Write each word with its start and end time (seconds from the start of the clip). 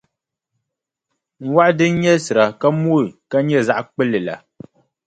N 1.43 1.45
wɔɣu 1.53 1.71
din 1.77 1.93
nyɛlisira 2.01 2.45
ka 2.59 2.67
mooi 2.81 3.07
ka 3.29 3.37
nyɛ 3.47 3.59
zaɣʼ 3.67 3.85
kpulli 3.93 4.19
la. 4.27 4.35